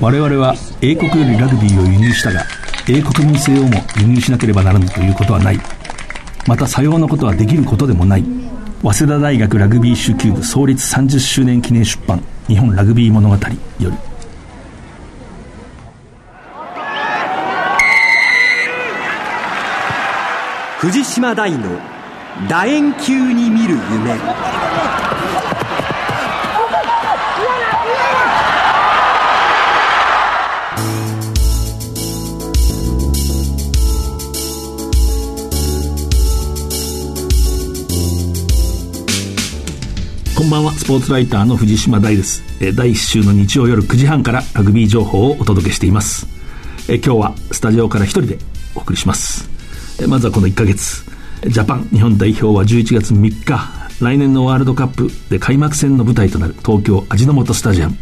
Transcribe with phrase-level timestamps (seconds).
[0.00, 2.44] 我々は英国よりラグビーを輸入したが
[2.88, 5.58] 英国民性をも輸入しなければならぬということはない。
[6.46, 8.24] またさようなことはできることでもない。
[8.82, 13.40] 早稲田大学ラグビー手球部創立30周年記念出版日本ラグビー物語よ
[13.80, 13.90] り。
[20.78, 21.58] 藤島大の
[22.48, 24.57] 楕円球に見る夢。
[40.58, 40.72] ばんは。
[40.72, 42.42] スポーツライターの藤島大です。
[42.74, 46.26] 第1週の日曜夜9時半からラグビー情報をお届けしています。
[46.88, 48.38] 今日はスタジオから一人で
[48.74, 49.48] お送りします。
[50.08, 51.04] まずはこの1ヶ月。
[51.46, 57.96] ジャパン日本代表は11月3日来年のワールドカップで開幕戦の舞台となる東京味の素スタジアム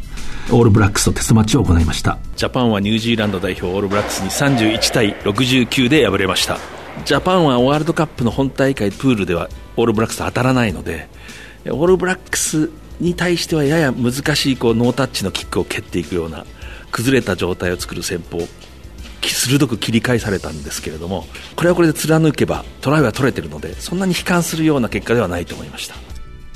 [0.50, 2.18] オールブラックスとテストマッチを行いました。
[2.36, 6.58] ジャパンはニュージーランド代表オールブラックスに31対69で敗れました。
[7.04, 11.10] ジャパンはワールドカップの本大会プールではオールブラックス当たらないので
[11.70, 16.44] オールブラックスに対してはやや難しいこうノータッチのキックを蹴っていくような
[16.90, 18.38] 崩れた状態を作る戦法
[19.22, 21.24] 鋭く切り返されたんですけれども
[21.56, 25.96] これはこれで貫けばトライは取れているのでそんなに悲観するような結果ではないと思いました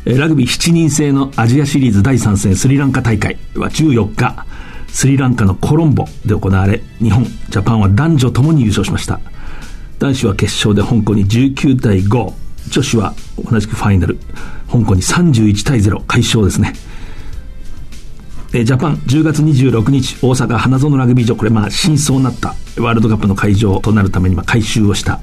[0.05, 4.47] ラグビー7人制のアジアシリーズ第3戦スリランカ大会は14日。
[4.89, 9.21] スリランカのコロンボで行われ日本ジャパンは男女ともに優勝しました。
[9.99, 12.33] 男子は決勝で香港に19対5
[12.71, 13.15] 女子は
[13.51, 14.19] 同じくファイナル。
[14.71, 16.73] 香港に31対0快勝ですね。
[18.53, 21.37] ジャパン10月26日大阪花園ラグビー場。
[21.37, 25.21] これまあ真相になったワールドカップの会場となるためにまあ改修をした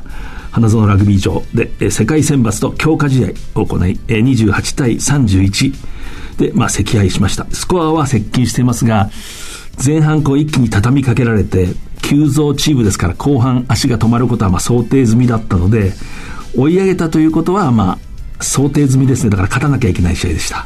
[0.52, 3.30] 花園ラグビー場で世界選抜と強化試合
[3.62, 5.74] を行い28対31
[6.38, 7.46] でまあ惜敗しました。
[7.52, 9.10] スコアは接近していますが
[9.84, 11.68] 前半こう一気に畳みかけられて
[12.02, 15.92] 急造チームですから後半足が止まることはまあ想定済みだったので
[16.56, 17.98] 追い上げたということはま
[18.40, 19.30] あ想定済みですね。
[19.30, 20.66] だから勝たなきゃいけない試合でした。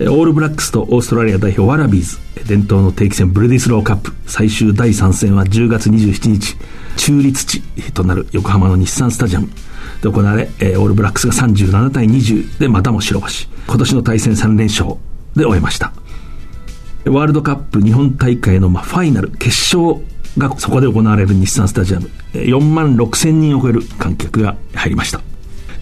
[0.00, 2.18] オールブラックスとオーストラリア代表ワラビーズ。
[2.46, 4.12] 伝統の定期戦ブレディスローカップ。
[4.26, 6.56] 最終第3戦は10月27日
[6.96, 9.48] 中立地となる横浜の日産スタジアム。
[10.02, 13.48] で行われオールブラックスが37対20でまたも白星。
[13.66, 14.96] 今年の対戦3連勝
[15.36, 15.92] で終えました。
[17.04, 20.00] ワールドカップ日本大会のファイナル決勝
[20.38, 25.20] がそこで行われる日産スタジアム4万6千人を超える観客が入りました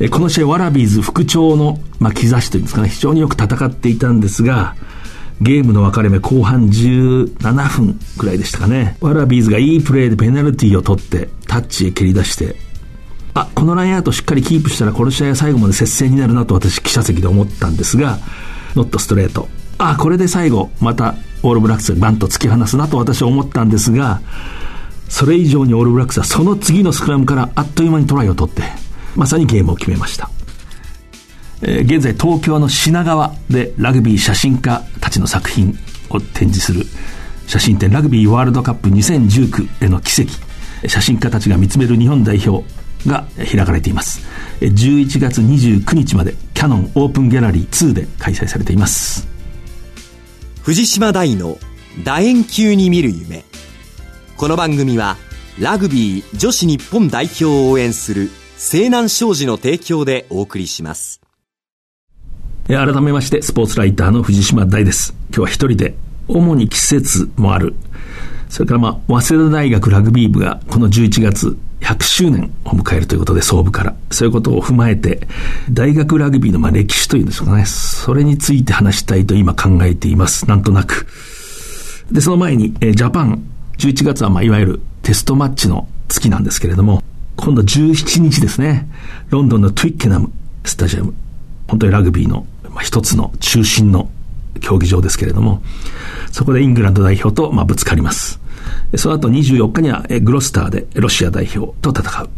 [0.09, 4.75] この試合、ワラビーズ復調の、まあ、兆しというんですかね、非常によく戦っていたんですが、
[5.43, 8.97] ゲームの分かれ目後半17分くらいでしたかね。
[9.01, 12.57] ワラビーズがいいプレーでペナルティーを取って、タッチへ蹴り出して、
[13.35, 18.19] あ、このラインアウトしっかりキープしたらこの試合は最後まで接戦になるなと私記者席で思ったんですが、
[18.75, 19.49] ノットストレート。
[19.81, 24.21] あ、これで最後、またオールブラックスがバンと突き放すなと私は思ったんですが、
[25.09, 28.63] それ以上にオールブラックスはその次のスクラムからあっという間にトライを取って、
[29.17, 30.31] まさにゲームを決めました。
[31.63, 35.75] えー、現在東京の品川でラグビー写真家たちの作品
[36.11, 36.85] を展示する
[37.47, 40.31] 写真展ラグビーワールドカップ2019への奇跡
[40.89, 42.65] 写真家たちが見つめる日本代表
[43.07, 44.27] が開かれています
[44.61, 49.30] 11月29日までキャノンオープンギャラリー2で開催されています
[50.71, 51.59] 藤島大の
[52.05, 53.43] 楕円球に見る夢
[54.37, 55.17] この番組は
[55.59, 61.21] ラグビー女子日本代表を応援する西南商事の提供でお送りします。
[62.69, 65.13] 改めまして、スポーツライターの藤島大です。
[65.31, 65.97] 今日は一人で、
[66.29, 67.75] 主に季節もある。
[68.49, 73.95] それからまあ、早稲田大学ラグビー部がこの11月100周年を迎えるということで、総部から。
[74.11, 75.27] そういうことを踏まえて、
[75.71, 80.49] 大学ラグビーのまあ歴史というんですかね、それについて話したいと今考えています。
[80.49, 81.07] なんとなく。
[82.13, 83.43] で、その前に、えジャパン、
[83.79, 87.03] 11月はまあ、いわゆるテストマッチの月なんですけれども、
[87.37, 88.89] 今度17日ですね、
[89.31, 90.31] ロンドンのトゥイッケナム
[90.65, 91.15] スタジアム。
[91.69, 94.11] 本当にラグビーの、まあ、一つの中心の
[94.61, 95.63] 競技場ですけれども、
[96.31, 98.41] そこでイングランド代表と、まあ、ぶつかります。
[98.97, 102.31] その後24日にはグロスターでロシア代表と戦う。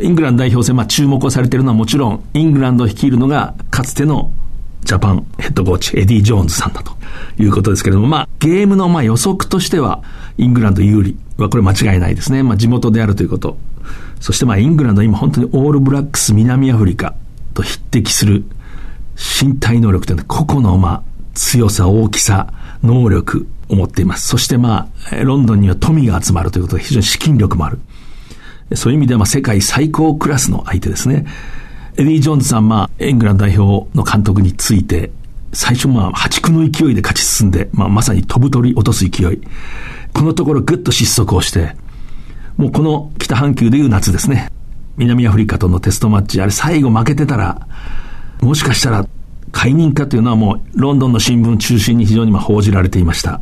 [0.00, 4.30] イングランド代表戦、まあ注目をされているのはもちろん、イングランドを率いるのがかつての
[4.84, 6.92] ジャパンヘッドコーチ、エディ・ジョーンズさんだと
[7.38, 10.02] いうことですけれども、まあ、ゲームのまあ予測としては、
[10.38, 12.44] イングランド有利はこれ間違いないですね。
[12.44, 13.58] まあ、地元であるということ。
[14.20, 17.14] そしてまあ、イングランド今本当にオールブラックス南アフリカ
[17.52, 18.44] と匹敵する
[19.16, 21.02] 身体能力というのは個々のまあ、
[21.34, 22.52] 強さ、大きさ、
[22.82, 24.28] 能力を持っています。
[24.28, 27.78] そしてまあ、ロンドンには富が集まるということで非常に資金力もある。
[28.74, 31.26] そういう意味ではまあ、世界最高クラスの相手ですね。
[31.96, 35.10] エディ・ジョーンズさん、まあ、イングランド代表の監督について、
[35.52, 39.40] 最初まあ破竹の勢いで勝ち進んで、まあまさに飛ぶ鳥落とす勢い。
[40.12, 41.76] このところぐっと失速をして、
[42.56, 44.50] もうこの北半球でいう夏ですね。
[44.96, 47.66] 南アフリカとのテストマッチ、あれ最後負けてたら、
[48.40, 49.06] もしかしたら
[49.52, 53.40] 解任かというのはもうロンドンの新聞中心に非常にまあ報じられていました。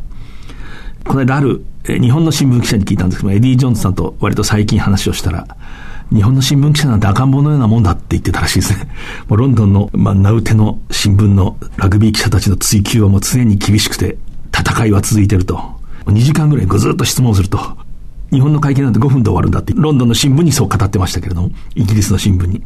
[1.05, 5.47] この間ある、え日本の新聞記者に聞いたんですけどエディ・ジョンズさんと割と最近話をしたら、
[6.11, 8.87] 日本の新聞記者なんて赤ん坊のようなもんだって言ってたらしいですね。
[9.29, 14.17] もうロンドンの、まあ、名うての新聞のラグビー記者たちの追及はもう常に厳しくて、
[14.51, 15.61] 戦いは続いてると。
[16.05, 17.59] 2時間ぐらいずっと質問すると。
[18.31, 22.61] 日本の会見なんて5分で終わるんだって、ロンドンの新聞にそう語ってましたけれども、イギリスの新聞に。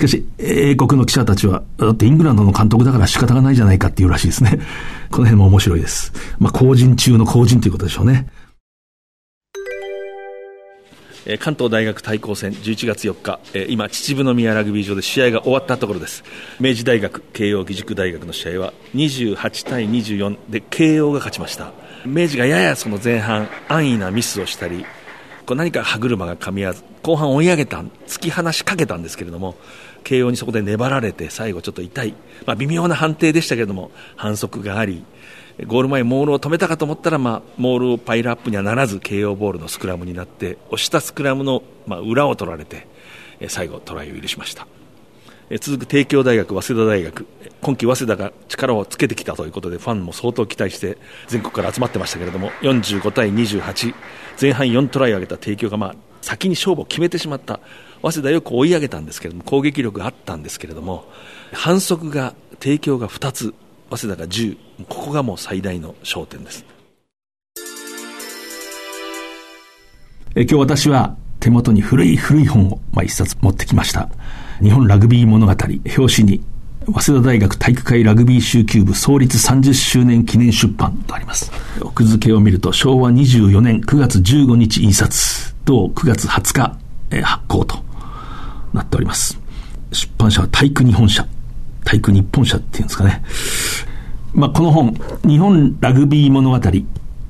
[0.00, 4.58] しかし、英国の記者たちは、だってイングランドの監督だから仕方がないじゃないかっていうらしいですね。
[5.12, 6.12] この辺も面白いです。
[6.38, 8.26] まあ、後人中の後人ということでしょうね。
[11.38, 13.38] 関東大学対抗戦11月4日、
[13.68, 16.24] 今、秩父宮ラグビー場で試合が終わったところです。
[16.58, 21.72] 明治大学、慶応義塾大学の試合は28対24で慶応が勝ちました。
[22.06, 24.86] 明治がややその前半、安易なミスをしたり、
[25.44, 29.56] こう何か歯車が噛み合わず、後半追い上げた、突き放しかけたんですけれども、
[30.04, 32.14] 慶応にそこで粘られて、最後ちょっと痛い、
[32.46, 35.04] まあ、微妙な判定でしたけれども、反則があり、
[35.66, 42.86] ゴール前、モールを止めたかと思ったら、まあ、モールをパイルアップにはならず、慶応ボールのスクラムになって、押したスクラムの、まあ、裏を取られて、
[43.48, 44.66] 最後、トライを許しました。
[45.58, 47.26] 続く帝京大学、早稲田大学、
[47.60, 53.94] 今季早稲田が力をつけてきたということで、ファンも相当期待して全国から集まってましたけれども、45対28、
[54.40, 57.60] 前半4トライを挙げた帝京が、まあ、先に勝負を決めてしまった、
[58.02, 61.04] 早稲田よく追い上げたんですけれども、攻撃力があったんですけれども、
[61.52, 63.54] 反則が、帝京が2つ、
[63.90, 64.56] 早稲田が10、
[64.88, 66.64] ここがもう最大の焦点です。
[70.36, 74.08] え今日私は手元に古い古い本を、まあ、一冊持ってきました。
[74.62, 76.44] 日本ラグビー物語、表紙に、
[76.86, 81.50] 早稲田大学体育会ラグビー集球部創立30周年記念出版とあります。
[81.80, 86.78] 奥付けを見ると、昭和24年9月15日印刷、同9月20日、
[87.10, 87.78] え発行と
[88.72, 89.38] なっております。
[89.92, 91.26] 出版社は体育日本社、
[91.84, 93.22] 体育日本社っていうんですかね。
[94.32, 94.94] まあ、この本、
[95.26, 96.70] 日本ラグビー物語、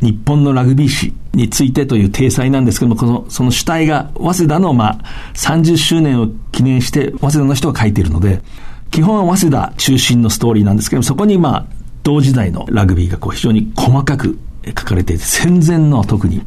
[0.01, 4.99] 日本のラグビー史についてという体裁なんですけども、この、その主体が、早稲田の、まあ、
[5.35, 8.43] 30周年を記念して、早稲田の人が書いているので、
[8.91, 11.67] 基本は早稲田中心のストーリーなんですけども、そこに、まあ、
[12.03, 16.43] 同時代のラグビーがこう非常に細かく書かれていて、戦前の特に、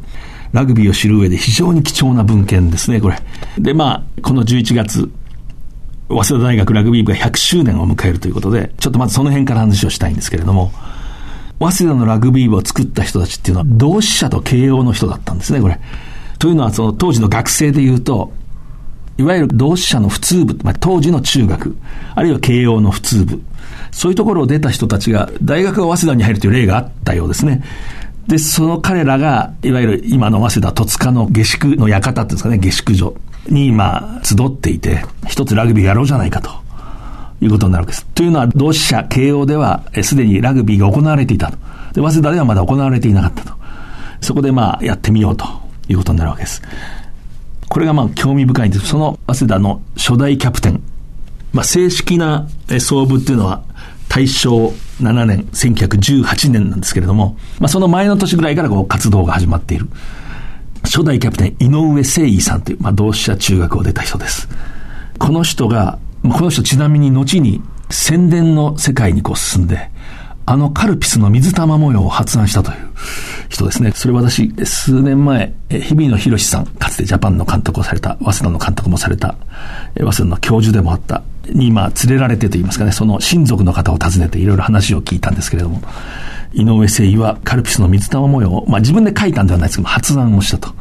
[0.54, 3.18] ラグビーを知る上で非常に貴重な文献ですね、これ。
[3.58, 5.10] で、まあ、この11月、
[6.08, 10.70] 早稲田大学ラグビー部が100周年を迎えるということで、ちょっとまずその辺から話をしたいんですけれども、
[11.58, 15.80] 早稲田のラグビー部を作った人たちっていうのは同志社と慶応の人だったんですね、これ。
[16.38, 18.32] というのは、その当時の学生で言うと、
[19.18, 21.76] いわゆる同志社の普通部、まあ、当時の中学、
[22.14, 23.42] あるいは慶応の普通部、
[23.90, 27.64] そういうところを出た人たちが、大学が早稲田に入るという例があったようですね。
[28.26, 33.14] で、その彼らが、いわゆる今の早稲田戸塚の下宿の館っていうんですかね、下宿所
[33.48, 36.64] に、まあ、集っていて、一つラグビーやろうじゃないかと。
[37.40, 38.06] いうことになるわけです。
[38.14, 41.58] というのは、同志社、慶応では、すでにラグビーが行われていたと。
[41.92, 43.52] で、早稲田ではまだ行われていなかったと。
[44.20, 45.44] そこでまあ、やってみようと
[45.88, 46.62] いうことになるわけです。
[47.68, 48.86] これがまあ、興味深いんです。
[48.86, 50.82] その早稲田の初代キャプテン、
[51.52, 52.48] まあ、正式な
[52.78, 53.62] 創部っていうのは、
[54.14, 54.72] 大正
[55.02, 59.88] 7年、1918年なんですけれども、まあ、その前の年ぐらいからこう活動が始まっている。
[60.84, 64.48] 初代キャプテン、井上誠意さんという、まあ、同志社中学を出た人です。
[65.18, 67.60] この人が、この人ちなみに後に
[67.90, 69.90] 宣伝の世界にこう進んで、
[70.46, 72.76] あのカルピスの水玉模様を発案したという
[73.48, 73.90] 人ですね。
[73.90, 79.34] それ私、数年前、日比野博さん、かつてジャパンの監督をされた、早稲田の監督もされた、
[79.96, 85.82] 早稲田の教授でもあった、に今連れられてといいますかね、その親族の方を訪ねていろいろ話を聞いたんですけれども、
[86.52, 90.74] 井上誠意はカルピスの水玉模様を、まあ自分で書いたんではないですけど、発案をしたと。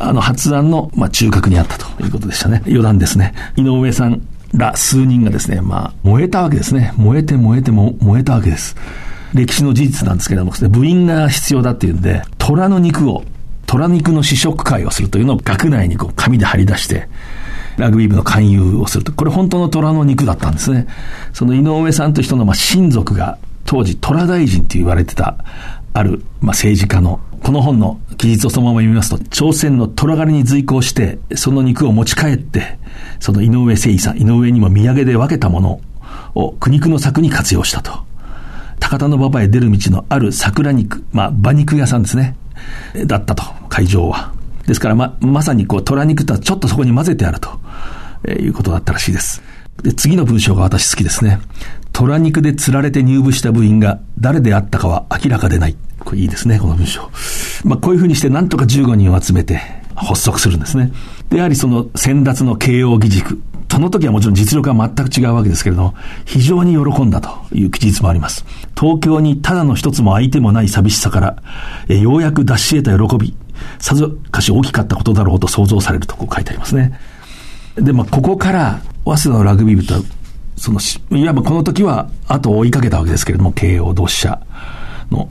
[0.00, 2.62] あの発案の、まあ、中核にあったということでしたね。
[2.66, 3.34] 余談ですね。
[3.56, 4.22] 井上さん
[4.54, 6.92] ら数人がですね、まあ、燃えたわけですね。
[6.96, 8.76] 燃えて燃えても燃えたわけです。
[9.34, 13.24] 歴史の事実なんですけれども、部員が必要だっていうんで、虎の肉を、
[13.66, 17.08] 虎肉の試食会をするというのを学内にこう紙で貼り出して、
[17.78, 19.12] ラグビー部の勧誘をすると。
[19.12, 20.86] これ本当の虎の肉だったんですね。
[21.32, 25.36] その井上さんという人のまあ親族が、当時虎大臣と言われてた、
[25.94, 32.78] ある、まあ、政治家の、この本の記述をそのまま読みますと、朝鮮の虎狩りに随行して、その肉を持ち帰って、
[33.20, 35.80] その井上誠意さん、井上にも土産で分けたもの
[36.34, 37.92] を苦肉の策に活用したと。
[38.80, 42.36] 高田の馬場へ出る道のある桜肉、まあ、馬肉屋さんですね。
[43.06, 44.32] だったと、会場は。
[44.68, 47.58] ですから、ま、まさにこう、虎肉とはちょっとそこに混ぜてあると、
[48.24, 49.42] えー、いうことだったらしいです。
[49.82, 51.40] で、次の文章が私好きですね。
[51.92, 55.76] 虎肉で釣られて入部した部員が誰であったかは明らかでない。
[56.00, 57.10] これいいですね、この文章。
[57.64, 59.62] まあ、こういうふうにしてなんとか15人を集めて
[59.94, 60.92] 発足するんですね。
[61.30, 63.40] で、やはりその先達の慶応義塾。
[63.78, 65.94] その時はもちろん実力は全く違うわけですけれども、
[66.24, 68.44] 非常に喜んだという記述もあります。
[68.76, 71.42] 東京にただの一つも相手もない寂しさから、
[71.88, 73.36] えようやく脱し得た喜び、
[73.78, 76.98] さぞかし大きかったことだろうと想像されるとこう書いてありますね。
[77.76, 80.04] で、まあ、ここから、早稲田のラグビー部と
[80.58, 80.80] その、
[81.18, 84.40] いわばこの時は後を追いかけたわけですけれども、慶応同志社
[85.10, 85.28] の、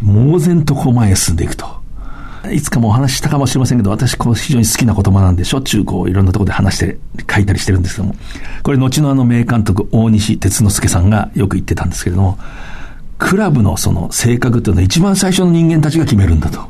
[0.00, 1.80] 猛然とこう前へ進んでいくと。
[2.50, 6.98] いつかもお話したかもしれませんけど、私、こう、非常に好きな言葉なんで、しょっちゅうこう、いろんなところで話して、
[7.30, 8.14] 書いたりしてるんですけども、
[8.62, 12.38] これ、後のあの名監督、大西哲之助さんがよく言ってたんですけれども、
[13.18, 16.60] クラブのその性格というのは一番最初の人間たちが決めるんだと。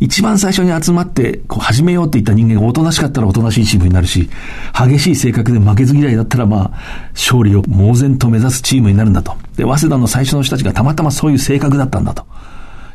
[0.00, 4.30] 一番最初に集まって、こう、始めようって言った人間がおとなしかったらおとなしいチームになるし、
[4.72, 9.34] 激しい性格で負けず嫌いだったら、まあ、勝利を猛然と目指すチームになるんだと。
[9.56, 12.24] で、早稲田の最初の人たちがたまたまそういう性格だったんだと。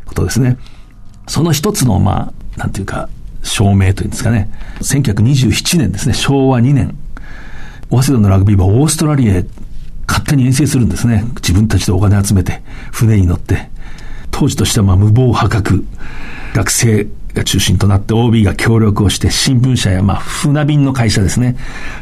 [0.05, 0.57] ことですね。
[1.27, 3.09] その一つの、まあ、なんていうか、
[3.43, 4.49] 証明というんですかね。
[4.79, 6.95] 1927年ですね、昭和2年。
[7.89, 9.45] 早稲田のラグビーはオーストラリアへ
[10.07, 11.25] 勝手に遠征するんですね。
[11.35, 13.72] 自分たちでお金集めて、船に乗って。
[14.33, 15.85] 当時としてはまあ無謀破格。
[16.53, 21.55] 学生が中心となって OB が協力をして新聞社やまあ船便の会社ですね。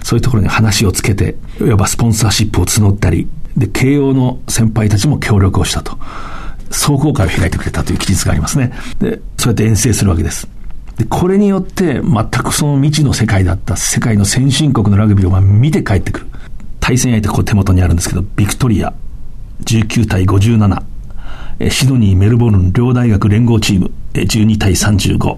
[0.03, 5.97] そういうところに話をつけて、いわばスポンサーシップを募ったり、で、慶応の先輩たちも協力をしたと。
[6.71, 8.71] 壮行会を開いてくれたという記述がありますね。
[8.99, 10.47] で、そうやって遠征するわけです。
[10.97, 16.27] で、これによって全くその未知の世界だった世界の先進国のラグビーをまあ見て帰ってくる。
[16.79, 18.93] 対戦相手こう手元にあるんですけど、ビクトリア
[19.65, 20.90] 19対57。
[21.69, 25.37] シドニー、メルボルン両大学連合チーム12対35、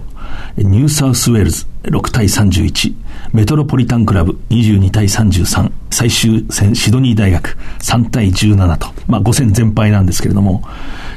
[0.56, 2.94] ニューサウスウェールズ6対31、
[3.32, 10.62] メトロポリタンクラブ22対33、最終戦シドニー大学3対17と、まあ5戦全敗なんですけれども、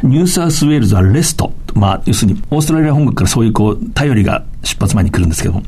[0.03, 5.63] ニューサウスウェールズはレスト、まあ要するにオーストラリア本国からそういうこう、便りが出発前に来るんですけども、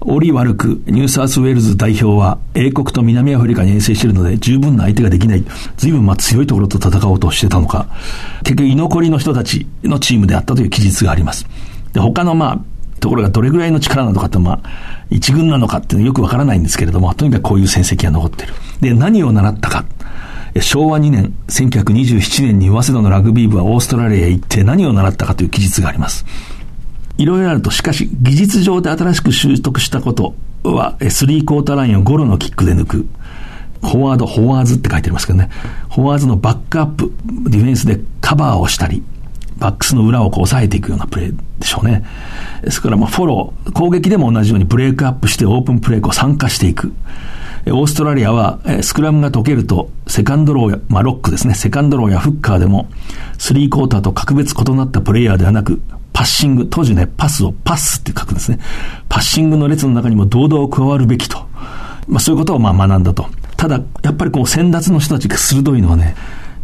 [0.00, 5.44] 折り悪く、ニューサウスウェールズ代表は、英国と南アフリカに遠征しているので、十分な相手ができない。
[5.76, 7.86] 随分まあ強いところと戦おうとしてたのか、
[8.42, 11.46] 結局居残りの人たちのチームであったという記述があります。
[11.92, 12.60] で、他のまあ、
[13.00, 14.70] ところがどれぐらいの力なのかって、まあ、
[15.10, 18.54] 一軍なのかっていうのはよくわからないんですけれども、とにかくこういう戦績が残ってる。
[18.80, 19.84] で、何を習ったか。
[20.60, 26.24] 昭和2年、1927年に早稲田のラグビー部はオーストラリアへ行って何を習ったかという記述があります。
[27.20, 30.34] いろいろあると、しかし、技術上で新しく習得したこと
[30.64, 33.06] は、スリークォーターラインをゴロのキックで抜く。
[33.82, 35.50] フォワード、フォワーズって書いてありますけどね。
[35.90, 37.12] フォワーズのバックアップ、
[37.50, 39.02] ディフェンスでカバーをしたり、
[39.58, 42.04] バックスの裏をこう抑えていくようなプレーでしょうね。
[42.62, 46.94] ですから、まあ、フォロー、攻撃でも同じようにブレイクアップしてオープンプレーを参加していく。
[47.66, 52.88] オーストラリアは、スクラムが解けると、セカンドローや、まあ、ロックですね、セカンドローやフッカーでも、
[53.36, 58.58] スリークォーターと格別異なったプレイヤーではなく、パッシング、当時ね、パスをパスって書くんですね。
[59.08, 61.38] パッシングの列の中にも堂々加わるべきと。
[62.08, 63.26] まあそういうことをまあ学んだと。
[63.56, 66.14] ただ、やっぱりこう先達の人たちが鋭いのはね、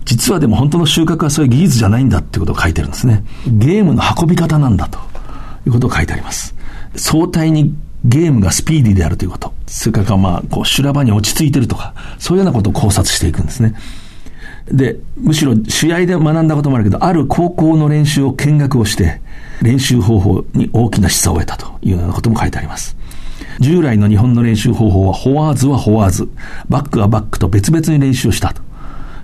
[0.05, 3.25] 実はでも本当の収穫はそういう技術じゃないんだってことを書いてるんですね。
[3.47, 4.99] ゲームの運び方なんだと
[5.67, 6.55] いうことを書いてあります。
[6.95, 7.75] 相対に
[8.05, 9.53] ゲームがスピーディーであるということ。
[9.67, 13.75] それからまあ、こう修羅場に落ち着いてるとか、そういうようなことを考察していくんですね。
[14.71, 19.21] で、むしろ試合で学んだこともあるけど、ある高校の練習を見学をして、
[19.63, 22.97] 練習方法に大きな示唆を得たというようなことも書いてあります。
[23.61, 26.29] 従来の日本の練習方法は、フォワーズはフォワーズ、
[26.69, 28.63] バックはバックと別々に練習をしたと。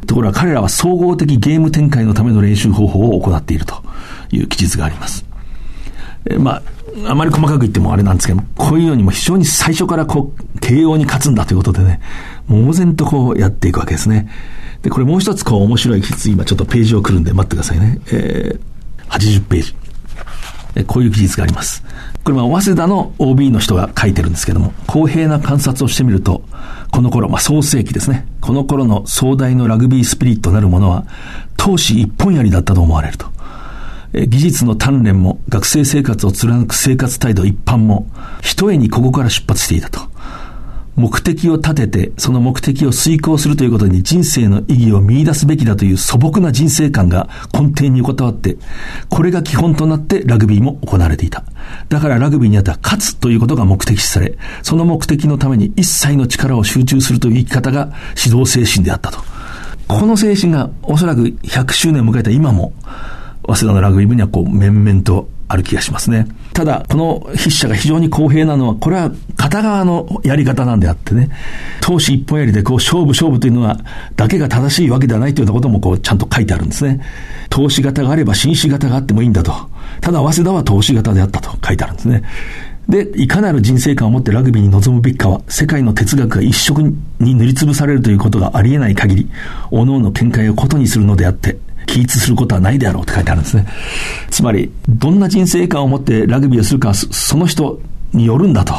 [0.07, 3.83] ところが彼らは総合的ゲーム展開のための練習方法を行っていると
[4.31, 5.25] いう記述があります。
[6.29, 12.01] えまあ、あまり細かく言ってもあれなんですけど、こういうようにも非常に最初からこう、慶応に勝つんだということでね、
[12.49, 14.29] 猛然とこうやっていくわけですね。
[14.83, 18.01] で、これもう一つこう面白い記述、今ちょっとページをくるんで待ってくださいね。
[18.12, 19.75] えー、80ページ。
[20.87, 21.85] こういう記述があります。
[22.25, 26.43] これは早稲田の OB の人が書いてるんですけども、公平な観察をしてみると、
[26.91, 28.26] この頃、まあ、創世期ですね。
[28.41, 31.05] この頃の壮大のラグビースピリットなるものは、
[31.57, 33.26] 闘志一本やりだったと思われると。
[34.14, 38.07] 技術の鍛錬も学生生活を貫く生活態度一般も、
[38.43, 40.12] 一重にここから出発していたと。
[40.95, 48.59] 目的を立てて、その目的を遂行するということに人生の意義を見出すべきだという素朴な人生観が根底に横たわって、
[49.09, 51.45] これが基本となってラグビーも行われていた。
[51.89, 59.19] だからラグビーにあっては勝つということが目的視され、その目的のために一切の力を集中するという生き方が指導精神であったと。
[59.89, 62.73] この精神がおそらく100周年を迎えた今も、
[63.47, 66.29] 早稲田のラグビー部にはこう面々とある気がしますね。
[66.52, 71.30] ただ、この筆者が非常に公平なのは、これは片側のやり方なんであってね、
[71.80, 73.78] 投資一本やりでこう勝負勝負というのは、
[74.16, 77.00] だけが正しいわけではないというようなこともこうちゃんと書いてあるんですね。
[77.49, 79.52] 投資型があれば紳士型があってもいいんだと。
[80.00, 82.23] ただ、早稲田は投資型であったと書いてあるんですね。
[82.88, 86.82] で、いかなる人生観を持ってラグビーに臨むべきかは、世界の哲学が一色
[87.21, 89.30] に塗りつぶされるということがありえない限り、
[89.71, 91.56] 各々見解をことにするのであって、
[91.87, 93.67] 起立することはないであろうって書いてあるんですね。
[94.31, 97.81] つまり、どんな人生観を持ってラグビーをするかは、その人
[98.12, 98.75] によるんだと。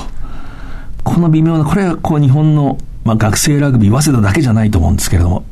[1.03, 5.45] この微妙な、これはこう日本の、まあ、学生ラグビー、早稲田だけじゃないと思うんですけれども、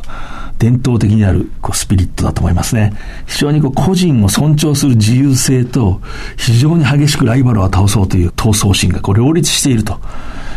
[0.57, 2.93] 伝統的にあるこうスピリットだと思いますね。
[3.25, 6.01] 非常にこう個人を尊重する自由性と、
[6.37, 9.99] 非常に激しくライバルを倒そうという闘争心がこう両立していると。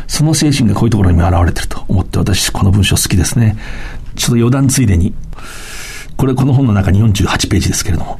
[0.07, 3.57] その精神がこういうところにも表れてると思って私、この文章好きですね。
[4.17, 5.15] ちょっと余談ついでに、
[6.17, 8.19] これこの本の中に48ページですけれども、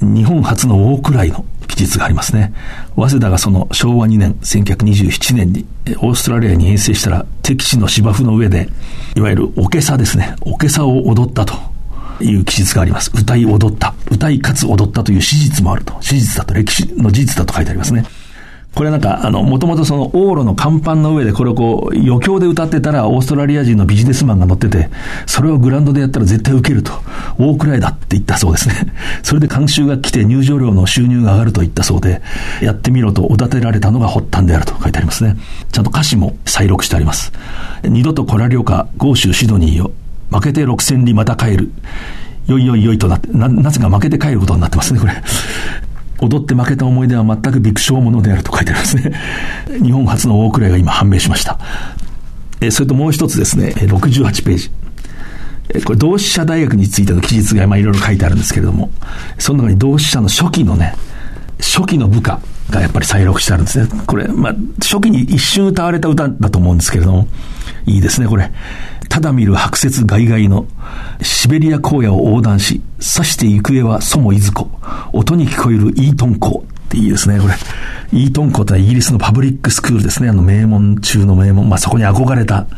[0.00, 2.52] 日本初の大位の記述がありますね。
[2.96, 5.66] 早稲田がその昭和2年、1927年に
[5.98, 8.68] オーストラリアに遠征したら敵地の芝生の上で、
[9.14, 11.54] いわゆるおけさですね、おけさを踊ったと
[12.20, 13.10] いう記述があります。
[13.14, 13.94] 歌い踊った。
[14.10, 15.96] 歌いかつ踊ったという史実もあると。
[16.00, 18.04] 史実だと歴史の事実だと書いてありますね。
[18.74, 24.88] これなんか、あの、もともとその往路の甲板の上でこれをこう、余興で歌ってたら、オーストラリア人のビジネスマンが乗ってて、
[25.26, 26.92] それをグラウンドでやったら絶対受けると。
[27.38, 28.74] 大くらいだって言ったそうですね。
[29.22, 32.22] それで監修が来て入場料の収入が上がると言ったそうで、
[32.62, 35.36] やってみろとおだてられたのが発端であると書いてありますね。
[35.72, 37.32] ちゃんと歌詞も再録してあります。
[37.82, 39.90] 二度と来られよか、豪州シドニーよ。
[40.30, 41.72] 負けて六千里また帰る。
[42.46, 45.12] よいよいよいとなって、な、なぜか負けて帰ることになってますね、これ。
[46.20, 49.12] 踊って負けた思い出は全くビクショーものであると書いてありますね。
[49.82, 51.58] 日本初の大蔵が今判明しました。
[52.60, 54.70] えそれともう一つですね、68ページ。
[55.84, 58.90] これ同志社大学についての記述がまあいろいろ書いてあるんですけれども、
[59.38, 60.94] その中に同志社の初期のね、
[61.60, 63.88] 初期の部下がやっぱり再録してあるんですね。
[64.06, 67.28] これ、まあ、初期に一瞬歌われた歌だと思うんですけれども、
[67.86, 68.50] いいですね、これ。
[69.10, 70.66] ただ見る白雪外々の
[71.20, 74.70] シベリア荒野を横断し、刺して行方は祖母いずこ、
[75.12, 77.54] 音に聞こえるイートン校っていいですね、これ。
[78.12, 80.28] イートン校ってイギリスのパブリックスクールですね。
[80.28, 81.68] あの名門中の名門。
[81.68, 82.68] まあ、そこに憧れた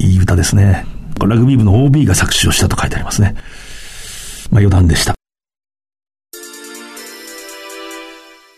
[0.00, 0.84] いい歌ですね。
[1.20, 3.36] ラグビー部の OB が作詞をしたと書いてありますね。
[4.50, 5.14] まあ、余談でした。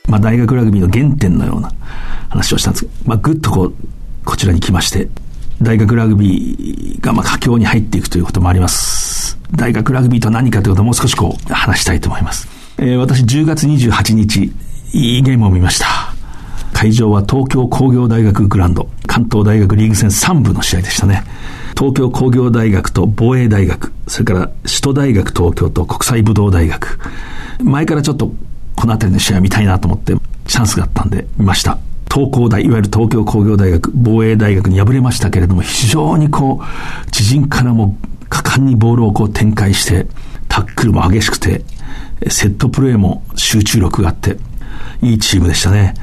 [0.09, 1.71] まあ、大学ラグビーの原点のような
[2.31, 3.75] 話をしたんですけど、まあ、ぐっとこう、
[4.25, 5.09] こちらに来まして、
[5.63, 9.39] 大学ラグビーがまあ佳境に入っていくということもあります。
[9.53, 12.49] 大学ラグビーと何かということをもう少しこう話したいと思います。
[12.79, 14.53] えー、私10月28日、
[14.93, 15.87] いいゲームを見ました。
[16.73, 21.23] 会場は東京工業大学グランド、関東大学リーグ戦3部の試合でしたね。
[21.77, 26.99] 東京工業大学と防衛大学、それから首都大学東京と国際武道大学。
[27.63, 28.33] 前からちょっと
[28.75, 30.15] この辺りの試合見たいなと思って
[30.47, 31.79] チャンスがあったんで見ました。
[32.13, 37.97] 東工大、いわゆる東京工業大学、防衛大学に敗れましたけれども、非常にこう、知人からも
[38.29, 40.07] 果敢にボールをこう展開して、
[40.49, 41.65] タックルも激しくて、
[42.29, 44.37] セットプレーも集中力があって、
[45.01, 45.95] いいチームでしたね。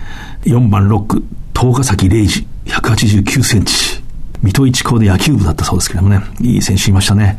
[0.45, 1.23] 4番ロック、
[1.55, 4.01] 東ヶ崎礼二、189センチ。
[4.41, 7.37] 水戸一高で野球部だったそうですけどもね、いい選手いましたね。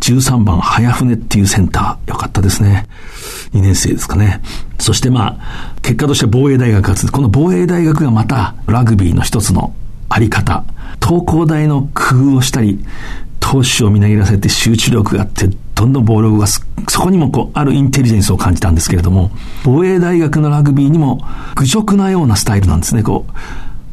[0.00, 2.88] 13番、早船っていうセンター、よかったですね。
[3.52, 4.40] 2年生ですかね。
[4.82, 9.72] そしてまあ、結果として防衛大学がつこの防衛大学がまた、ラグビーの一つの
[10.08, 10.64] あり方、
[11.00, 12.84] 東工大の工夫をしたり、
[13.38, 16.66] 投手をみなぎらせて集中力があって、どんどんボールを動かす。
[16.88, 19.30] そこにもこう、あるインテリジェンスを感じたんですけれども、
[19.64, 23.04] 防衛大学のラグビーにも、愚直なようなスタイルなんですね。
[23.04, 23.32] こう、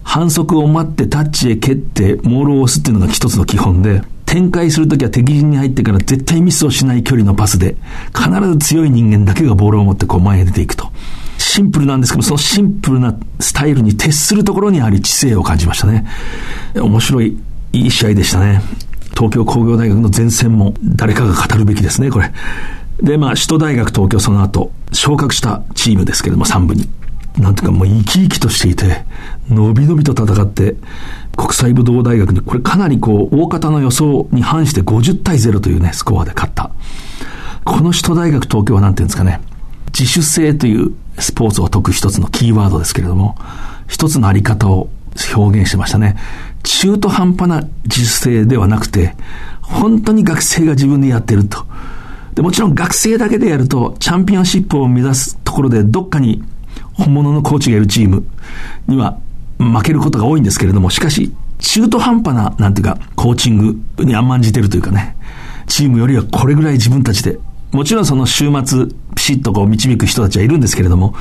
[0.04, 7.76] 反則を待ってタッチへ蹴ってモールを押すっていうのが一つの基本で、展開するときは敵陣に入ってから絶対ミスをしない距離のパスで、
[8.16, 10.92] 必ず強い人間だけがボールを持ってこう前へ出ていくと。
[11.40, 16.06] シンプルなんですけど、そのシンプルなスタイルに徹するところにあり知性を感じましたね。
[16.76, 17.40] 面白い、
[17.74, 18.62] いい試合でしたね。
[19.16, 22.32] 東京工業大学の前線も誰かが語るべきですね、これ。
[23.02, 26.88] で、まあ、首都大学東京その後、昇格したチームですけども、3部に。
[27.40, 29.06] なんていうかもう生き生きとしていて、
[29.50, 30.76] のびのびと戦って、
[31.40, 36.70] 国際武道大学に、これかなりこう、大方の予想に反して50対0というね、スコアで勝った。
[37.64, 39.40] この首都大学東京はなんていうんですかね、
[39.98, 43.38] 自主性というスポーツを解く一つのキーワードですけれども、
[43.88, 44.90] 一つのあり方を
[45.34, 46.18] 表現してましたね。
[46.64, 49.16] 中途半端な自主性ではなくて、
[49.62, 51.66] 本当に学生が自分でやってると。
[52.36, 56.44] でもちろん学生だけでやると、チャンピオンシップを目指すところでどっかに
[56.94, 58.26] 本物のコーチがいるチーム
[58.88, 59.18] には
[59.60, 65.16] 負けることが多いんですけれども、しかし、中途半端な、なんていうか、コーチングに甘んじてるというかね、
[65.68, 67.38] チームよりはこれぐらい自分たちで
[67.72, 71.14] もちろんその週末、ピシッとこう導く人たちはいるんですけれども、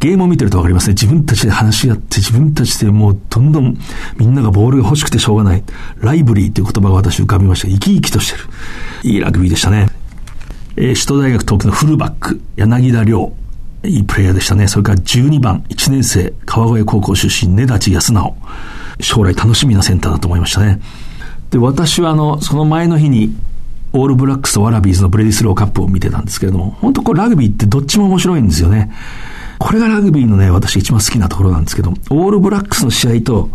[0.00, 0.94] ゲームを見てるとわかりますね。
[0.94, 3.78] 自分たちで話し合って、自分たちでもうどんどん
[4.16, 5.62] みんながボールが欲しくてしょうがない。
[6.00, 7.68] ライブリーっていう言葉が私浮かびました。
[7.68, 8.44] 生き生きとしてる。
[9.04, 9.88] いいラグビーでしたね。
[10.76, 13.32] えー、首都大学東京のフルバック、柳田亮。
[13.84, 14.68] いいプレイヤーでしたね。
[14.68, 18.36] それから12番、1年生、川越高校出身、根立康直。
[19.00, 20.80] 将来楽しみなセンターだと思いましたね。
[21.50, 23.34] で、私はあの、その前の日に、
[23.92, 28.90] オールブラックスとワラビーズのブレディスローカップを見てたんですけれども、本当これラグビーってどっちも面白いんですよね。
[29.58, 33.50] これがラグビーのね、私一番好きなところなんですけど、オールブラックスの試合と、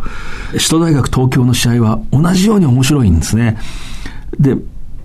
[0.52, 3.58] 首都大学東京の試合は同じように面白いんですね。
[4.40, 4.56] で、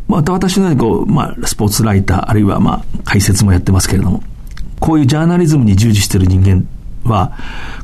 [0.07, 4.23] また私のようにこう、まあ、スポーツライター、あるいはまあ、解説もやってますけれども、
[4.85, 6.69] こういうジャーナリズムに従事している人間
[7.11, 7.33] は、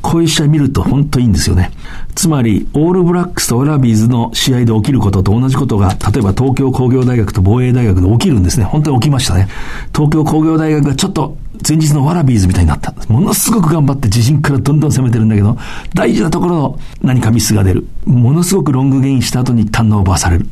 [0.02, 1.72] こういう試合見ると本当いいんですよね。
[2.14, 8.66] つまり、オールブラックスとワラビーズの試合で起きることと同じことが、例えば東京工業大学と防衛大学で起きるんですね。
[8.66, 9.48] 本当に起きましたね。
[9.94, 12.92] 東京工業大学がちょっと前日のワラビーズみたいになった。
[13.08, 15.56] ものすごく頑張って自陣からどんどん攻めてるんだけど、
[15.94, 17.86] 大事なところの何かミスが出る。
[18.04, 20.46] ものすごくロングゲインした後にターンオーバーされる。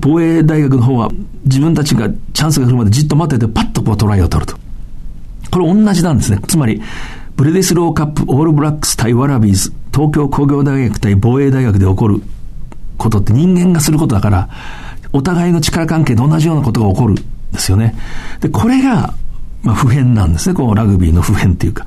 [0.00, 1.10] 防衛大学の方は
[1.44, 4.63] 自分たちがチャンスが来るまでじっと待っててパッとこうトライを取ると。
[5.54, 6.40] これ同じなんですね。
[6.48, 6.82] つまり、
[7.36, 12.22] ブレディスローカップオールブラックス対ワラビーズ、東京工業大学対防衛大学で起こる
[12.98, 14.48] ことって人間がすることだから、
[15.12, 17.22] お互いの力関係で同じようなことが起こるんで
[17.60, 17.94] すよね。
[18.40, 19.14] で、これが、
[19.62, 20.56] まあ、普遍なんですね。
[20.56, 21.86] このラグビーの普遍っていうか。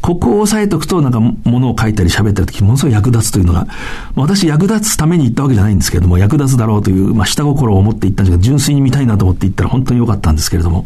[0.00, 3.68] ここを押さえとくと、なんか、ものを書いたり喋ったりとき、ものすごい役立つというのが、
[4.16, 10.84] 私役立つために行ったわけじゃないんですけれども、役立つだろうという、まあ、下心を持って行ったんですが、純粋に見たいなと思って行ったら本当に良かったんですけれども。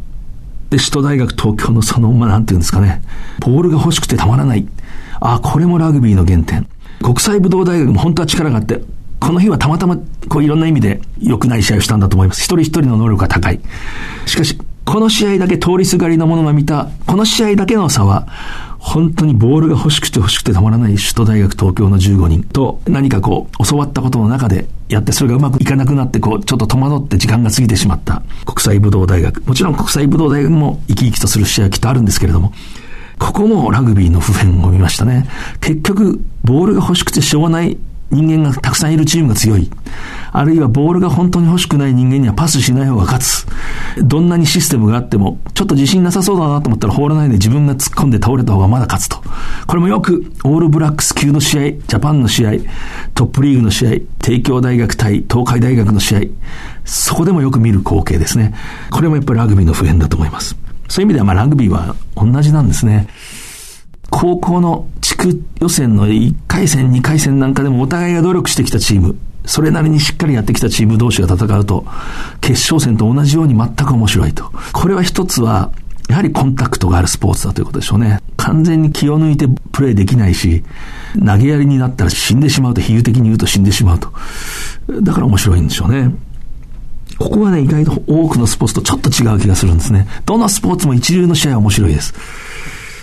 [0.71, 3.03] で、首都大学東京のその、まあ、なんていうんですかね、
[3.41, 4.67] ボールが欲しくてたまらない。
[5.21, 6.67] あ、これもラグビーの原点。
[7.03, 8.83] 国際武道大学も本当は力があって、
[9.21, 9.97] この日はたまたま、
[10.29, 12.43] こういろんな意味で良くない試合をしたんだと思います。
[12.43, 13.61] 一人一人の能力が高い。
[14.27, 18.27] しかし、この試合だけ通りすがりの者が見た、この試合だけの差は、
[18.79, 29.43] 本当にボールが欲しくて欲しくてたまらない首都大学東京の15人と何かこう教わったことの中でやってそれがうまくいかなくなってこうちょっと戸惑って時間が過ぎてしまった国際武道大学。
[29.45, 32.53] もちろん国際武道大学も生き生きとする試合はきっとあるんですけれども、
[33.19, 35.29] ここもラグビーの普遍を見ましたね。
[35.61, 37.77] 結局、ボールが欲しくてしょうがない
[38.11, 39.71] 人間がたくさんいるチームが強い。
[40.33, 43.47] あるいはボールが本当に欲しくない人間にはパスしない方が勝つ。
[44.03, 49.23] どんなにシステムがあっても、ちょっと自信なさそうだなと思ったら放らないで自分が突っ込んで倒れた方がまだ勝つと。
[49.67, 52.53] これもよくオールブラックス級の試合、ジャパンの試合、
[53.15, 53.91] トップリーグの試合、
[54.21, 56.21] 帝京大学対東海大学の試合、
[56.85, 58.55] そこでもよく見る光景ですね。
[58.91, 60.57] これもやっぱりラグビーの普遍だと思います。
[60.89, 63.09] そういう意味ではまあラグビーは同じなんですね。
[64.11, 64.87] 高校の
[65.19, 71.85] 区予選の1回戦、2回戦なんかでもお互いが努力してきたチーム、それなりにしっかりやってきたチーム同士が戦うと、
[72.41, 74.51] 決勝戦と同じように全く面白いと。
[74.73, 75.71] これは一つは、
[76.09, 78.21] やはりコンタクトがあるスポーツだということでしょうね。
[78.37, 80.65] 完全に気を抜いてプレーできないし、
[81.25, 84.13] 投げやりになったら死んでしまうと、比喩的に言うと死んでしまうと。
[85.03, 86.15] だから面白いんでしょうね。
[87.19, 90.07] ここはね、意外と多くのスポーツとちょっと違う気がするんですね。
[90.25, 92.15] どのスポーツも一流の試合は面白いです。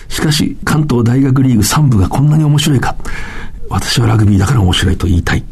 [0.08, 2.96] しかし、関東大学リーグ3部がこんなに面白いか。
[3.68, 5.44] 私はラグビーだから面白いと言いたい。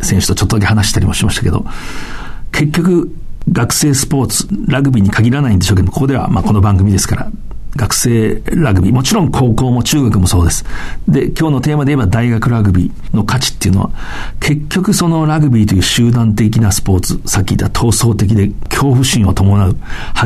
[0.00, 1.64] 選手とちょっとだけ話したりもしましたけど、
[2.52, 3.14] 結局、
[3.50, 7.30] 学生スポーツ、ラグビーに限らないんでしょうけど、ここでは、まあ、この番組ですから、
[7.76, 10.64] 学生ラグビー、もちろん高校も中学もそうです。
[11.06, 13.90] で、今日のテーマで言えば大学ラグビーの価値っていうのは、
[14.40, 19.76] 結局そのラグビーという集団的なスポーツ、さっき言った闘争的で恐怖心を伴う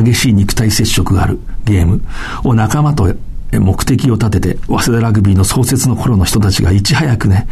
[0.03, 2.01] 激しい肉体接触があるゲーム
[2.43, 3.13] を仲間と
[3.59, 7.47] 目的を立てて、早稲田ラグビーの創設の頃の人たちがいち早くね、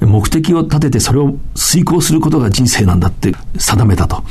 [0.00, 4.22] 目的を立ててそれを遂行することが人生なんだって定めたと。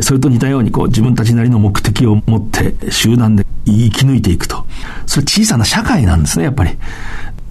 [0.00, 4.66] それと似たようにこう自分たちなりの目的を持って集団で生き抜いていくと。
[5.06, 6.76] それ小さな社会なんですね、やっぱり。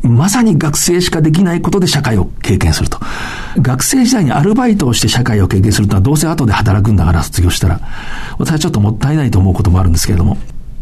[0.01, 2.99] まさに学生しかできないことで社会を経験すると。
[3.57, 7.81] 学生時代にアルバイトをして社会を経験するとはどうせ後で働くんだから卒業したら、
[8.37, 10.37] 私はちょっともったいないと思うこともあるんですけれども、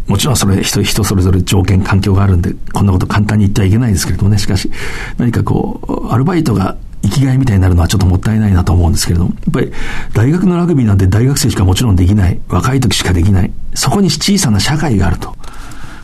[0.07, 4.71] もちろんそれ人人それぞれ条件、環境があるんで、こんなこと簡単に言ってはいけないですけれどもね、しかし、
[5.17, 9.71] 何かこう、アルバイトが生きがいみたいになるのはちょっともったいないなと思うんですけれども、やっぱり
[10.13, 15.35] 大学のラグビーなんて大学生しかもちろんできない、若い時しかできない、そこに小さな社会があると。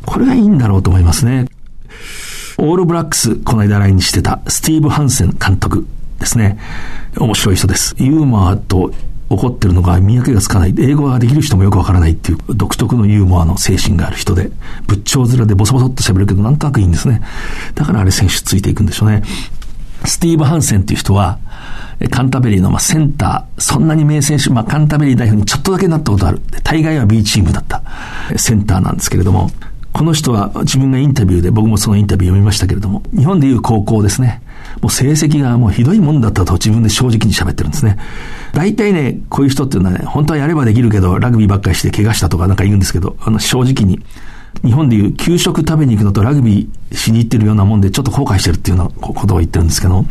[0.05, 1.45] これがいいんだろうと思いますね。
[2.57, 5.87] オールブラックス、この間来日してたスティーブ・ハンセン監督
[6.19, 6.57] ですね。
[7.17, 7.95] 面白い人です。
[7.97, 8.91] ユーモアと
[9.33, 10.75] 怒ってるのが見分けがつかない。
[10.77, 14.51] 英語ができる人もよくわからないっていう独特のユーモアの精神がある人で、
[14.87, 17.21] 仏頂面でボソボソっと喋るけどなんとなくいいんですね。
[17.75, 19.23] だからあれ選手ついていくんでしょうね。
[20.05, 21.39] スティーブ・ハンセンっていう人は、
[22.11, 26.41] カンタベリーのまあセンター、そんなに名選手、まあ、カンタベリー代表にちょっとだけなったことある。
[26.63, 27.81] 大概は B チームだった
[28.35, 29.49] センターなんですけれども、
[29.93, 34.41] この人は自分がインタビューで、僕もそのインタビュー読みましたけれども、日本でいう高校ですね。
[34.81, 37.97] もう成績がもうひどいもんだったと自分で正直に喋ってるんですね。
[38.53, 43.99] 大体ね、こういう人っていうのはね、本当はやればできるけど、ラグビーばっかりして怪我したとかなんか言うんですけど、あの、正直に、
[44.63, 50.05] 日本でいう給食食べに行くのとラグビーしに行ってるようなもんでちょっと後悔してるっていうようなことを言ってるんですけど、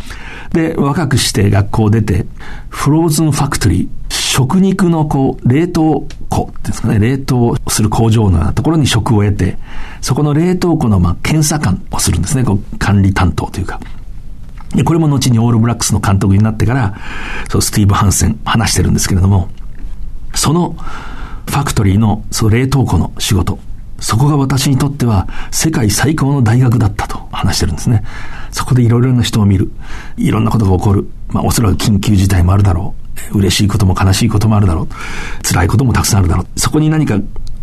[0.53, 2.27] で、若くして学校出て、
[2.69, 9.57] フローズンファクトリー、食肉のこう、冷凍庫っていうんですかね、冷凍する工場のようなところに職を得て、
[10.01, 13.81] そこの冷凍庫のまあ検査官をするんですね、こう管理担当というか。
[14.75, 16.95] で、これも後にオールブラックスの監督になってから、
[17.49, 19.49] そうスティーブ・ハンセン話してるんですけれども、
[20.35, 20.77] その
[21.47, 23.59] ファクトリーのその冷凍庫の仕事、
[23.99, 28.03] そこが私にとっては世界最高の大学だったと話してるんですね。
[28.51, 29.71] そこでいろいろな人を見る。
[30.17, 31.09] いろんなことが起こる。
[31.29, 32.95] まあおそらく緊急事態もあるだろ
[33.33, 33.39] う。
[33.39, 34.89] 嬉しいことも悲しいこともあるだろう。
[35.47, 36.61] 辛いこともたくさんあるだろう。
[36.61, 37.19] そこに何か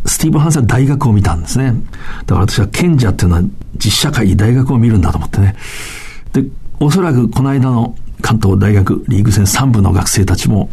[0.06, 1.74] スティーブ・ハンセン大学を見たんですね。
[2.26, 3.43] だから私は賢者っていうのは
[3.78, 5.56] 実社会に大学を見るんだと思ってね。
[6.34, 6.45] で、
[6.79, 10.69] おそらくこの間の関東大学リーグ戦3部の学生たちも、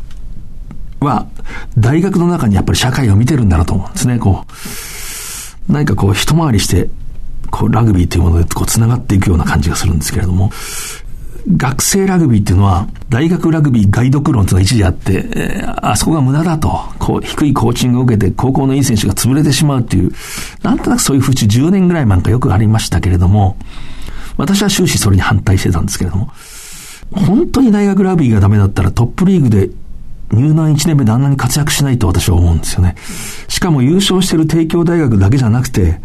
[1.01, 1.27] は、
[1.79, 4.19] 大学の中にやっぱり社会を見てるんだろうと思うんですね。
[4.19, 4.45] こ
[5.69, 6.89] う、何かこう一回りして、
[7.51, 10.51] こうラグビーというものでこう繋がっていくような感じがするんですけれども、
[11.49, 20.11] 学生ラグビーっていうのは、大学ラグビーガイドク論というのが一時あって、えー、あそこが無駄だと、こう、低いコーチングを受けて、高校のいい選手が潰れてしまうっていう、
[20.63, 23.57] なんとなくそういう風潮10年ぐらい前かよくありましたけれども、
[24.37, 26.31] 私は終始それに反対してたんですけれども、
[27.13, 29.71] 本当に大学ラグビーがダメだったらトップリーグで
[30.33, 32.97] 入団1年目であんなに活躍しないと私は思うんですよね。
[33.49, 36.01] しかも優勝してる帝京大学だけじゃなくて、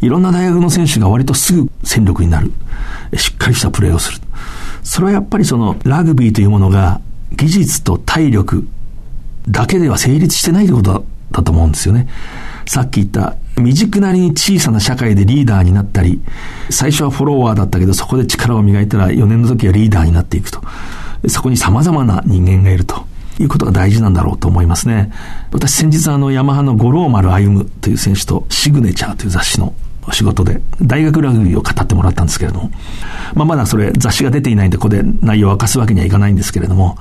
[0.00, 2.52] いろんな大学の選手が割とすぐ戦力になる。
[3.16, 4.18] しっかりしたプレーをする。
[4.82, 7.00] それはやっぱりそのラグビーというものが
[7.32, 8.66] 技術と体力
[9.48, 12.08] だけでは成立してないということだと思うんですよね。
[12.66, 16.20] さっき言った未熟なりに小さな社会でリーダーになったり、
[16.70, 20.62] 最初はフォロワーだったけどそこで力を磨いたら4年の時はリーダーになっていくと。
[21.28, 23.06] そこに様々な人間がいると。
[23.40, 25.10] いうことが大事なんだろうと思いますね。
[25.52, 29.74] 私先日あのヤマハの五郎丸歩という選手とシグネチャーという雑誌の
[30.12, 32.70] 仕事で大学ラグビーを語ってもらったんですけれども、
[33.34, 36.98] まあ、まだそれ雑誌が出ていないんでここで内容を明かすわけにはいかないんですけれども、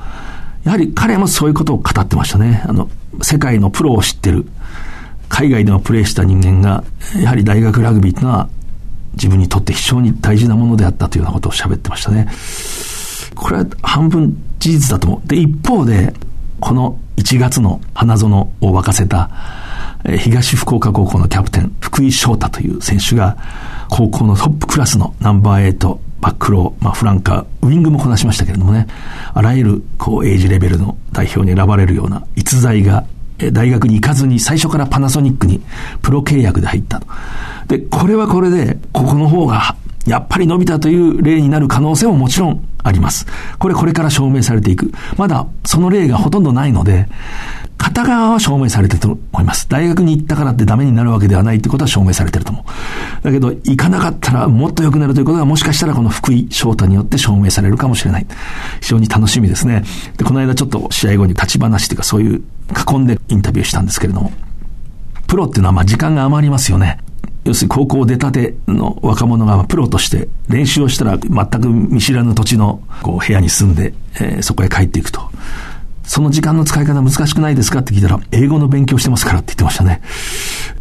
[0.64, 2.64] やはり彼もそういうことを語ってましたね。
[2.66, 2.90] あの、
[3.22, 4.46] 世界のプロを知ってる、
[5.32, 6.84] 海外でもプレーした人間が、
[7.16, 8.50] やはり大学ラグビーというのは
[9.14, 12.28] 自分にとって非常に大事なものであったというようなことを喋ってましたね。
[13.34, 15.28] これは半分事実だと思う。
[15.28, 16.14] で、一方で、
[16.60, 19.32] この1月の花園を沸かせた、
[20.20, 23.38] 東福岡高校のキャプテン、福井翔太という選手が、
[23.90, 28.88] 高校のトップクラスのナンバー8、バックロー、まあ、フランカー、ウィングもこなしましたけれどもね、
[29.34, 33.06] あらゆる、こう、エイジレベルの代表に選ばれるような逸材が、
[33.50, 35.62] 大学に行かずに最初からパナソニックに
[36.02, 37.08] プロ契約で入ったと。
[37.68, 39.76] で、これはこれで、ここの方が
[40.06, 43.26] やっぱり伸びたという例になる可能性ももちろんあります。
[43.60, 44.92] これこれから証明されていく。
[45.18, 47.08] まだその例がほとんどないので、
[47.82, 49.68] 片側は証明されてると思います。
[49.68, 53.24] 大学に行ったからってダメになるわけではないってことは証明されてると思う。
[53.24, 58.28] だけど、行かなかったらもっと良くなるということがもしかしたらこの福井翔太によって証明されるかもしれない。
[58.82, 59.84] 非常に楽しみですね。
[60.16, 62.44] で、この間ちょっと試合後に立ち話というかそういう
[62.88, 64.32] 囲んでインタビューしたんですけれども、
[65.26, 67.00] プロっていうのはまあ時間が余りますよね。
[67.46, 75.32] 要するに高校出たての若者がプロとして練習をしたら全く見知らぬ土地のこう部屋に住んで、えー、そこへ帰っていくと。
[76.12, 77.80] その時間の使い方難しくないですか？
[77.80, 80.02] って聞いたら、英語の勉強してますからって言ってましたね。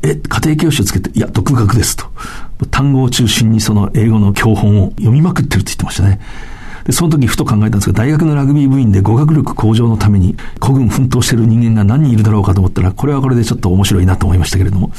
[0.02, 2.06] え、家庭教師をつけて、いや、独学ですと。
[2.72, 6.18] 単語を中心にその英語の教本を読みまくってるって言ってましたね。
[6.82, 14.90] で、その時ふと考えたんですが、大学のラグビー部員で語学力向上のために古軍奮闘してる人間が何人いるだろうかと思ったら、これはこれでちょっと面白いなと思いましたけれども、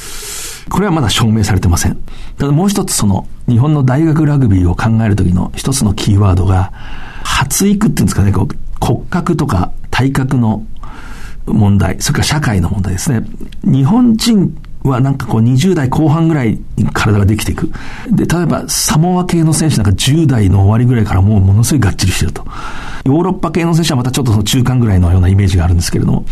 [0.70, 1.98] これはまだ証明されてません。
[2.38, 6.72] ただもう一つその、日本の大学ラグビーを考える時の一つのキーワードが、
[7.22, 10.66] 発育っていうんですかね、こう骨格とか体格の
[11.46, 13.24] 問題、それから社会の問題ですね。
[13.64, 17.70] 日本人はなんかこう20代後半ぐらいに体ができていく。
[18.10, 22.44] で、例えばサモア系の選手なんか10代の終わりぐらいからもうものすごいがっちりしてると。
[23.04, 26.24] ヨーロッパ系の選手はまたちょっとその中間ぐらいのようなイメージがあるんですけれども、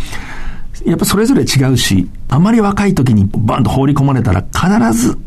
[0.85, 5.19] やっぱそれぞれ違うし、あまり若い時にバンと放り込まれたら必ず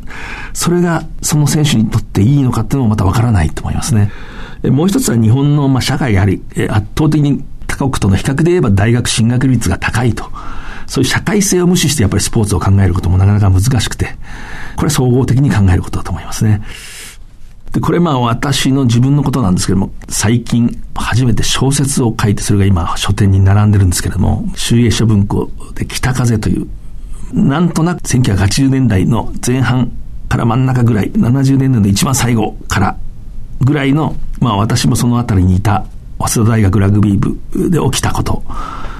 [0.54, 4.12] それがその選手にとっていいのかっていうのもまたわからないと思いますね。
[4.69, 10.32] もう一つは日本のまあ社会やはり圧倒的に他国との比較で言えば大学進学率が高いと。
[10.86, 14.15] そういう社会性を無視してやっぱりスポーツを考えることもなかなか難しくて、
[14.76, 16.62] これは総合的に考えることだと思いますね。
[17.71, 26.67] で、これまあ私の自分のことなんですけども、最近初めて小説を書いて、それが今書店に並んでるんですけども、集英社文庫で北風という、
[27.34, 29.91] なんとなく1980年代の前半
[30.30, 32.97] から真ん中ぐらい、70年代の一番最後から
[33.63, 35.86] ぐらいの、まあ私もそのあたりにいた、
[36.19, 38.43] 早稲田大学ラグビー部で起きたこと、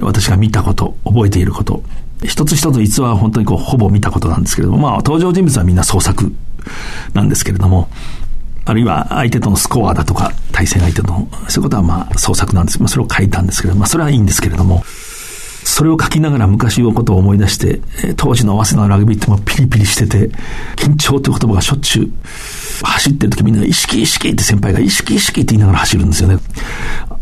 [0.00, 1.82] 私が見たこと、覚えていること、
[2.24, 6.32] 一つ一つ実は本当にこう、ほぼ見たことなんですけれども、まあ登場人物はみんな創作
[7.12, 7.88] なんですけれども、
[8.66, 12.78] あるいは相手とのスコアだとか、対戦相手との、そういうことはまあ創作なんです。
[12.80, 14.84] まあそれを書いたんですけれども、まあそれはいいんですけれども、
[15.64, 17.80] それを書きながら昔のことを思い出して、
[18.16, 20.30] 当時の早稲田のラグビーってもピリピリしてて、
[20.76, 22.10] 緊張という言葉がしょっちゅう、
[22.82, 26.38] 走ってる時みんな意識意識って先輩が意識意識って言いながら走るんですよね。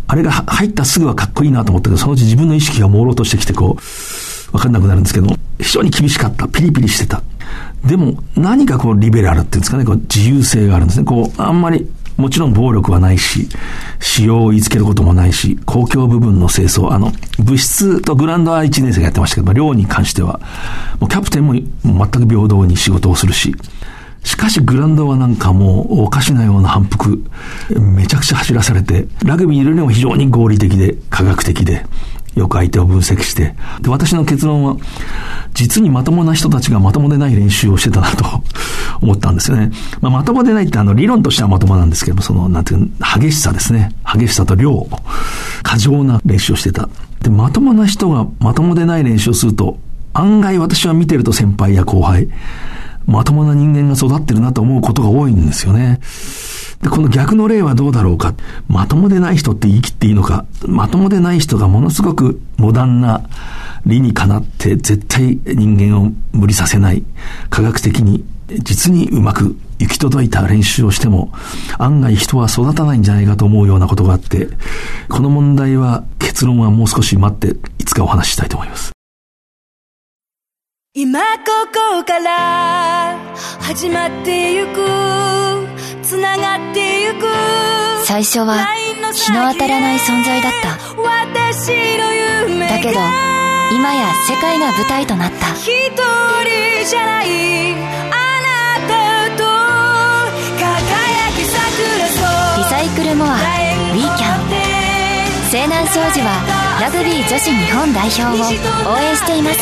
[0.09, 6.46] あれが入ったすぐはかっこいいなと思ったけど、そのうち自分の意識が朦朧としてきてこう、わかんなくなるんですけど、非常に厳しかった。
[6.48, 7.22] ピリピリしてた。
[7.87, 11.07] でも、何かこう、リベラルっていうんですかね、こう、自由性があるんですね。
[11.07, 13.48] こう、あんまり、もちろん暴力はないし、
[14.01, 20.40] 使用を言いつけることもないし、公共部分の清掃、あの、物質とグランドは1年生がやってましたけど、寮に関しては、
[21.01, 21.64] もうキャプテンも全
[22.09, 23.55] く平等に仕事をするし、
[24.25, 27.25] しかしグランドはなんかもうおかしなような反復、
[27.70, 31.85] めちゃくちゃ走らされて、ラグビーにいるにも非常に合理的で、科学的で、
[32.35, 34.77] よく相手を分析して、で、私の結論は、
[35.55, 38.25] 実にまともな人たちがまともでない練習をしてたなと
[39.03, 39.71] 思ったんですよね。
[40.01, 42.90] まあ、まともでないってあの理論としてはまともなんですけども、その、なんていう
[43.21, 43.92] 激しさですね。
[44.05, 44.87] 激しさと量、
[45.62, 46.88] 過剰な練習をしてた。
[47.23, 49.79] で、まともな人がまともでない練習をすると、
[50.14, 52.29] 案外私は見てると先輩や後輩、
[53.07, 56.01] まともな人間が育ってるなと思うことが多いんですよね。
[56.83, 58.35] で、この逆の例はどうだろうか？
[58.68, 60.45] まともでない人って言い切っていいのか？
[60.66, 63.23] まともでない人がものすごくモダンな
[63.87, 67.05] 理にかなって絶対人間を無理させない。
[67.51, 71.33] 科学的に実にうまく行き届いた練習をしても
[71.79, 74.49] 案外人は育たないんじゃないかと思うようなことがあって、
[75.09, 78.92] この問題は結論はもう少し待っていつかお話ししたいと思います。
[80.95, 81.27] 今こ
[81.97, 83.16] こから
[83.61, 85.72] 始まってゆく
[86.03, 87.27] つながってゆく。
[88.05, 88.67] 最初は
[89.12, 90.79] 日の当たらない存在だった。
[92.69, 92.99] だけど
[93.75, 95.55] 今や世界が舞台となった。
[95.55, 97.73] 一人じゃない。
[97.73, 99.45] あなたと
[100.59, 102.07] 輝き桜
[102.59, 104.43] リサイクルモアウィーキャン
[105.51, 106.33] 西南商事は
[106.81, 108.29] ラグビー女子日本代表を
[108.91, 109.59] 応援しています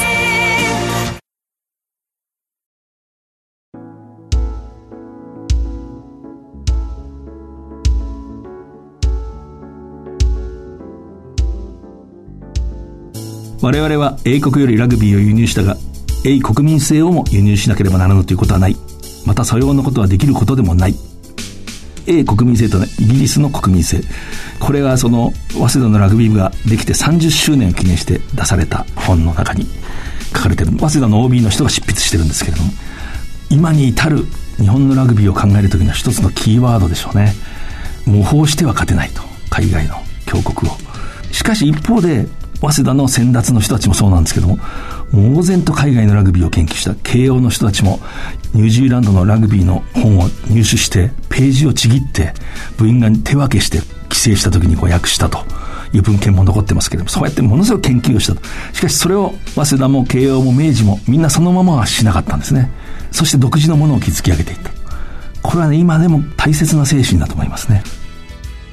[13.62, 15.77] 我々は英国よりラグビーを輸入したが、
[16.25, 18.77] 英国民性をも輸入しなければならぬということはない。
[19.27, 20.94] また、さようなことはできることでもない。
[22.07, 24.01] 英国民性とね、イギリスの国民性。
[24.59, 29.66] これがその、早稲田のラグビー部ができて30周年を記念して出された本の中に
[30.35, 30.70] 書かれてる。
[30.79, 32.73] 早稲田の OB の人が執筆してるんですけれども、
[33.51, 34.25] 今に至る
[34.57, 37.35] 日本のラグビーを考えるときの一つのキーワードでしょうね。
[38.07, 39.23] 模倣しては勝てないと。
[39.51, 40.75] 海外の強国を。
[41.33, 42.27] しかし一方で、
[42.61, 44.59] 早稲田の先達の人たちもそうなんですけども、
[45.12, 48.01] 猛然と海外のラグビーを研究した慶応の人たちも、
[48.55, 52.35] ニュージーランドのラグビーの本を入手して、ページをちぎって、
[52.77, 55.44] 部員が手分けして帰省した時にこう訳したと。
[55.92, 58.40] いう文献も残ってますけども、そうやってものすごく研究をしたと。
[58.73, 62.70] しかしそれを、早稲田も慶応も明治もみんなそのままはしなかったんですね。
[63.11, 64.70] そして独自のものを築き上げていった。
[65.42, 67.83] これはね、今でも大切な精神だと思いますね。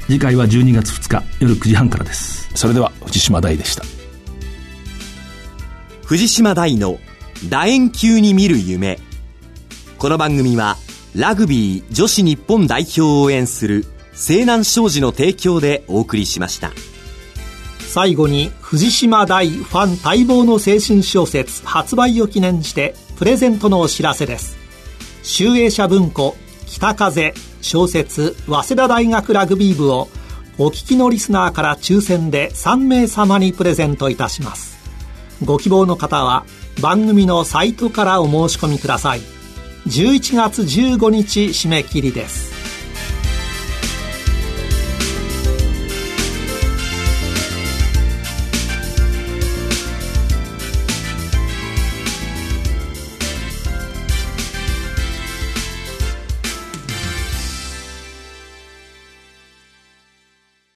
[0.07, 2.49] 次回は12月2日夜9時半からです。
[2.55, 3.83] それでは藤島大でした。
[6.05, 6.97] 藤島大の
[7.49, 8.99] 楕円球に見る夢。
[9.97, 10.77] この番組は
[11.13, 16.71] ラグビー女子日本代表を応援する西南商事の提供でお送りしました。
[17.79, 24.55] 最後に藤島大ファン待望の精神小説発売を記念してプレゼントのお知らせです。
[25.21, 30.07] 集英社文庫北風小説早稲田大学ラグビー部を
[30.57, 34.77] お聞きのリスナーから抽選で3名様にプレゼントいたします。
[35.43, 36.45] ご希望の方は
[36.81, 39.19] 番組のサイトからお申し込みください。
[39.87, 42.56] 11月15日締め切りです。